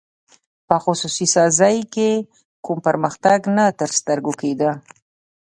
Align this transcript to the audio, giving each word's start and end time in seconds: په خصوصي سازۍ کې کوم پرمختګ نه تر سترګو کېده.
په 0.67 0.75
خصوصي 0.83 1.27
سازۍ 1.35 1.77
کې 1.93 2.11
کوم 2.65 2.77
پرمختګ 2.87 3.39
نه 3.57 3.65
تر 3.79 3.89
سترګو 3.99 4.31
کېده. 4.41 4.71